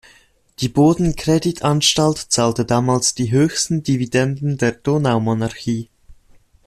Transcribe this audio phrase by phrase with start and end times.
[0.61, 5.89] Die Boden-Credit-Anstalt zahlte damals die höchsten Dividenden der Donaumonarchie.